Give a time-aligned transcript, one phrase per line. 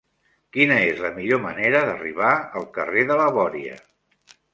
[0.55, 3.77] Quina és la millor manera d'arribar al carrer de la Bòria?